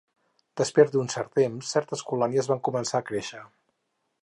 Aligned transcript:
Després 0.61 0.89
d'un 0.95 1.11
cert 1.15 1.29
temps, 1.41 1.69
certes 1.77 2.03
colònies 2.13 2.51
van 2.53 2.65
començar 2.69 3.03
a 3.03 3.09
créixer. 3.13 3.45